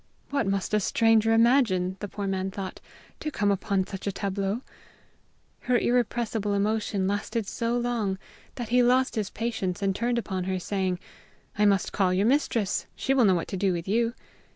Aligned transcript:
"What 0.31 0.47
must 0.47 0.73
a 0.73 0.79
stranger 0.79 1.31
imagine," 1.31 1.95
the 1.99 2.07
poor 2.07 2.25
man 2.25 2.49
thought, 2.49 2.81
"to 3.19 3.29
come 3.29 3.51
upon 3.51 3.85
such 3.85 4.07
a 4.07 4.11
tableau?" 4.11 4.63
Her 5.59 5.77
irrepressible 5.77 6.55
emotion 6.55 7.07
lasted 7.07 7.45
so 7.45 7.77
long 7.77 8.17
that 8.55 8.69
he 8.69 8.81
lost 8.81 9.13
his 9.13 9.29
patience 9.29 9.79
and 9.83 9.95
turned 9.95 10.17
upon 10.17 10.45
her, 10.45 10.57
saying: 10.59 10.97
"I 11.55 11.65
must 11.65 11.93
call 11.93 12.13
your 12.15 12.25
mistress; 12.25 12.87
she 12.95 13.13
will 13.13 13.25
know 13.25 13.35
what 13.35 13.47
to 13.49 13.57
do 13.57 13.73
with 13.73 13.87
you!" 13.87 14.15